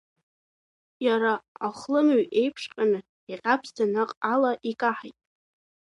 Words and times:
Иара 1.05 1.33
ахлымҩ 1.67 2.21
еиԥшҵәҟьаны 2.39 2.99
иҟьаԥсӡа 3.33 3.85
наҟ 3.93 4.11
ала 4.33 4.51
икаҳаит. 4.71 5.17